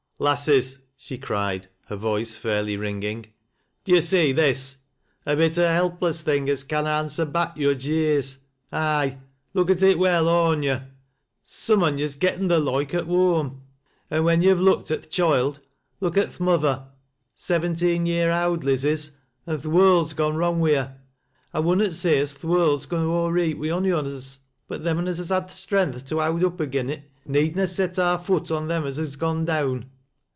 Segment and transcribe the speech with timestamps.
[0.21, 3.23] "Lasses," she cried, her voice fairly ringing,"
[3.83, 4.77] do yo gee this?
[5.25, 8.43] A bit o' a helpless thing as canna answer baels yo're jeers!
[8.71, 9.17] Aye!
[9.55, 10.79] look at it well, aw on yo'.
[11.43, 13.63] Some on yo's get ten th' loike at whoam.
[14.11, 15.57] An' when yo'\e looked at th' choild,
[15.99, 16.85] look at th' mother!
[17.33, 19.13] Seventeen year owd, Liz is,
[19.47, 20.97] an' th' world's gone wrong wi' her.
[21.51, 24.37] I wunnot say as th' world's gone ower reet wi' ony on ns;
[24.67, 27.55] but them on us as has had th' strength to howd up agen it, need
[27.55, 29.89] na set our foot on them as has gone down.